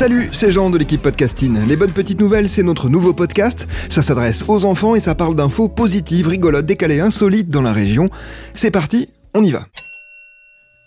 Salut, 0.00 0.30
c'est 0.32 0.50
Jean 0.50 0.70
de 0.70 0.78
l'équipe 0.78 1.02
Podcasting. 1.02 1.62
Les 1.66 1.76
bonnes 1.76 1.92
petites 1.92 2.20
nouvelles, 2.20 2.48
c'est 2.48 2.62
notre 2.62 2.88
nouveau 2.88 3.12
podcast. 3.12 3.68
Ça 3.90 4.00
s'adresse 4.00 4.46
aux 4.48 4.64
enfants 4.64 4.94
et 4.94 5.00
ça 5.00 5.14
parle 5.14 5.36
d'infos 5.36 5.68
positives, 5.68 6.26
rigolotes, 6.26 6.64
décalées, 6.64 7.00
insolites 7.00 7.50
dans 7.50 7.60
la 7.60 7.74
région. 7.74 8.08
C'est 8.54 8.70
parti, 8.70 9.10
on 9.34 9.44
y 9.44 9.50
va. 9.50 9.66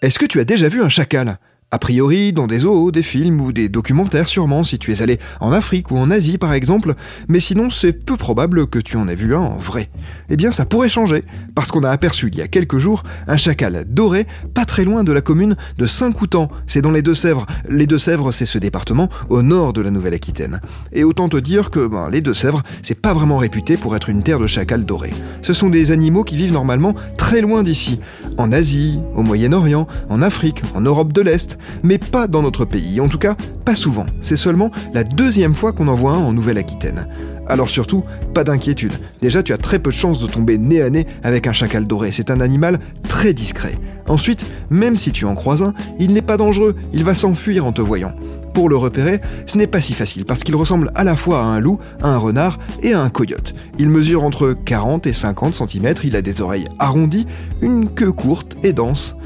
Est-ce 0.01 0.17
que 0.17 0.25
tu 0.25 0.39
as 0.39 0.45
déjà 0.45 0.67
vu 0.67 0.81
un 0.81 0.89
chacal? 0.89 1.37
A 1.73 1.79
priori, 1.79 2.33
dans 2.33 2.45
des 2.45 2.59
zoos, 2.59 2.91
des 2.91 3.01
films 3.01 3.41
ou 3.41 3.51
des 3.51 3.67
documentaires 3.67 4.27
sûrement, 4.27 4.63
si 4.63 4.77
tu 4.77 4.91
es 4.91 5.01
allé 5.01 5.17
en 5.39 5.51
Afrique 5.51 5.89
ou 5.89 5.97
en 5.97 6.11
Asie 6.11 6.37
par 6.37 6.53
exemple, 6.53 6.93
mais 7.27 7.39
sinon 7.39 7.71
c'est 7.71 7.93
peu 7.93 8.15
probable 8.15 8.67
que 8.67 8.77
tu 8.77 8.95
en 8.95 9.07
aies 9.07 9.15
vu 9.15 9.33
un 9.33 9.39
en 9.39 9.57
vrai. 9.57 9.89
Eh 10.29 10.35
bien 10.37 10.51
ça 10.51 10.65
pourrait 10.65 10.87
changer, 10.87 11.23
parce 11.55 11.71
qu'on 11.71 11.83
a 11.83 11.89
aperçu 11.89 12.29
il 12.31 12.37
y 12.37 12.43
a 12.43 12.47
quelques 12.47 12.77
jours 12.77 13.01
un 13.25 13.37
chacal 13.37 13.85
doré 13.87 14.27
pas 14.53 14.65
très 14.65 14.85
loin 14.85 15.03
de 15.03 15.11
la 15.11 15.21
commune 15.21 15.55
de 15.79 15.87
Saint-Coutan, 15.87 16.47
c'est 16.67 16.83
dans 16.83 16.91
les 16.91 17.01
Deux-Sèvres. 17.01 17.47
Les 17.67 17.87
Deux-Sèvres 17.87 18.31
c'est 18.31 18.45
ce 18.45 18.59
département 18.59 19.09
au 19.29 19.41
nord 19.41 19.73
de 19.73 19.81
la 19.81 19.89
Nouvelle-Aquitaine. 19.89 20.61
Et 20.91 21.03
autant 21.03 21.27
te 21.27 21.37
dire 21.37 21.71
que 21.71 21.87
ben, 21.87 22.07
les 22.11 22.21
Deux-Sèvres 22.21 22.61
c'est 22.83 23.01
pas 23.01 23.15
vraiment 23.15 23.37
réputé 23.37 23.77
pour 23.77 23.95
être 23.95 24.09
une 24.09 24.21
terre 24.21 24.37
de 24.37 24.45
chacal 24.45 24.85
doré. 24.85 25.09
Ce 25.41 25.53
sont 25.53 25.71
des 25.71 25.89
animaux 25.89 26.23
qui 26.23 26.37
vivent 26.37 26.53
normalement 26.53 26.93
très 27.17 27.41
loin 27.41 27.63
d'ici, 27.63 27.99
en 28.37 28.51
Asie, 28.51 28.99
au 29.15 29.23
Moyen-Orient, 29.23 29.87
en 30.09 30.21
Afrique, 30.21 30.61
en 30.75 30.81
Europe 30.81 31.13
de 31.13 31.21
l'Est, 31.21 31.57
mais 31.83 31.97
pas 31.97 32.27
dans 32.27 32.41
notre 32.41 32.65
pays, 32.65 32.99
en 32.99 33.07
tout 33.07 33.17
cas 33.17 33.35
pas 33.65 33.75
souvent. 33.75 34.05
C'est 34.21 34.35
seulement 34.35 34.71
la 34.93 35.03
deuxième 35.03 35.55
fois 35.55 35.71
qu'on 35.71 35.87
en 35.87 35.95
voit 35.95 36.13
un 36.13 36.17
en 36.17 36.33
Nouvelle-Aquitaine. 36.33 37.07
Alors 37.47 37.69
surtout, 37.69 38.03
pas 38.33 38.43
d'inquiétude. 38.43 38.93
Déjà, 39.21 39.43
tu 39.43 39.53
as 39.53 39.57
très 39.57 39.79
peu 39.79 39.89
de 39.89 39.95
chances 39.95 40.19
de 40.19 40.27
tomber 40.27 40.57
nez 40.57 40.81
à 40.81 40.89
nez 40.89 41.07
avec 41.23 41.47
un 41.47 41.53
chacal 41.53 41.85
doré. 41.85 42.11
C'est 42.11 42.31
un 42.31 42.39
animal 42.39 42.79
très 43.07 43.33
discret. 43.33 43.75
Ensuite, 44.07 44.45
même 44.69 44.95
si 44.95 45.11
tu 45.11 45.25
en 45.25 45.35
croises 45.35 45.63
un, 45.63 45.73
il 45.99 46.13
n'est 46.13 46.21
pas 46.21 46.37
dangereux. 46.37 46.75
Il 46.93 47.03
va 47.03 47.13
s'enfuir 47.13 47.65
en 47.65 47.71
te 47.71 47.81
voyant. 47.81 48.13
Pour 48.53 48.69
le 48.69 48.77
repérer, 48.77 49.19
ce 49.47 49.57
n'est 49.57 49.67
pas 49.67 49.81
si 49.81 49.93
facile 49.93 50.25
parce 50.25 50.43
qu'il 50.43 50.55
ressemble 50.55 50.91
à 50.93 51.03
la 51.03 51.15
fois 51.15 51.39
à 51.39 51.45
un 51.45 51.59
loup, 51.59 51.79
à 52.01 52.09
un 52.09 52.17
renard 52.17 52.59
et 52.81 52.93
à 52.93 53.01
un 53.01 53.09
coyote. 53.09 53.55
Il 53.79 53.89
mesure 53.89 54.23
entre 54.23 54.53
40 54.53 55.07
et 55.07 55.13
50 55.13 55.55
cm, 55.55 55.95
il 56.03 56.15
a 56.15 56.21
des 56.21 56.39
oreilles 56.39 56.67
arrondies, 56.77 57.25
une 57.61 57.89
queue 57.89 58.11
courte 58.11 58.55
et 58.61 58.73
dense. 58.73 59.17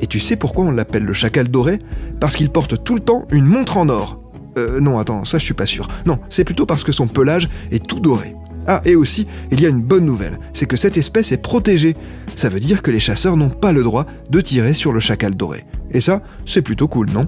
Et 0.00 0.06
tu 0.06 0.18
sais 0.18 0.36
pourquoi 0.36 0.64
on 0.64 0.70
l'appelle 0.70 1.04
le 1.04 1.12
chacal 1.12 1.48
doré? 1.48 1.78
Parce 2.18 2.36
qu'il 2.36 2.50
porte 2.50 2.82
tout 2.82 2.94
le 2.94 3.00
temps 3.00 3.26
une 3.30 3.44
montre 3.44 3.76
en 3.76 3.88
or. 3.88 4.18
Euh, 4.58 4.80
non, 4.80 4.98
attends, 4.98 5.24
ça 5.24 5.38
je 5.38 5.44
suis 5.44 5.54
pas 5.54 5.66
sûr. 5.66 5.88
Non, 6.06 6.18
c'est 6.28 6.44
plutôt 6.44 6.66
parce 6.66 6.84
que 6.84 6.92
son 6.92 7.06
pelage 7.06 7.48
est 7.70 7.86
tout 7.86 8.00
doré. 8.00 8.34
Ah, 8.66 8.82
et 8.84 8.94
aussi, 8.94 9.26
il 9.50 9.60
y 9.60 9.66
a 9.66 9.68
une 9.68 9.82
bonne 9.82 10.04
nouvelle, 10.04 10.38
c'est 10.52 10.66
que 10.66 10.76
cette 10.76 10.96
espèce 10.96 11.32
est 11.32 11.42
protégée. 11.42 11.94
Ça 12.36 12.48
veut 12.48 12.60
dire 12.60 12.82
que 12.82 12.90
les 12.90 13.00
chasseurs 13.00 13.36
n'ont 13.36 13.50
pas 13.50 13.72
le 13.72 13.82
droit 13.82 14.06
de 14.28 14.40
tirer 14.40 14.74
sur 14.74 14.92
le 14.92 15.00
chacal 15.00 15.34
doré. 15.34 15.64
Et 15.90 16.00
ça, 16.00 16.22
c'est 16.46 16.62
plutôt 16.62 16.86
cool, 16.86 17.10
non? 17.10 17.26